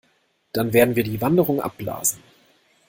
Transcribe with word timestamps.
Dann 0.51 0.73
werden 0.73 0.95
wir 0.95 1.03
die 1.03 1.21
Wanderung 1.21 1.61
abblasen. 1.61 2.23